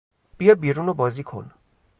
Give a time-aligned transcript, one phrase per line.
[0.37, 1.51] بیا بیرون و بازی کن.